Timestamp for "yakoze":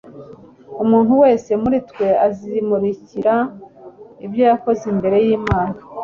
4.51-4.83